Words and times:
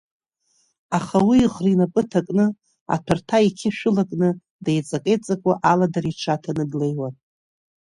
Аха 0.97 1.17
уи 1.27 1.37
иӷра 1.45 1.69
инапы 1.73 2.01
ҭакны, 2.09 2.45
аҭәарҭа 2.93 3.37
иқьышә 3.47 3.83
ылакны 3.89 4.29
деиҵакы-еиҵакуа 4.63 5.53
аладара 5.71 6.09
иҽаҭаны 6.11 6.63
длеиуан. 6.71 7.13